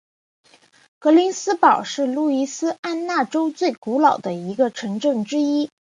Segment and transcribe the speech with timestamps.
[0.97, 4.31] 格林斯堡是路易斯安那州最古老的
[4.71, 5.69] 城镇之一。